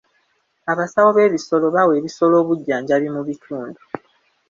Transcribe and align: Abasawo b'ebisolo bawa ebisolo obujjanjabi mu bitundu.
Abasawo 0.71 1.09
b'ebisolo 1.15 1.65
bawa 1.75 1.93
ebisolo 1.99 2.35
obujjanjabi 2.41 3.07
mu 3.15 3.21
bitundu. 3.27 3.81